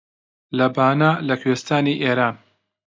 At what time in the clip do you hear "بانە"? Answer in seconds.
0.75-1.11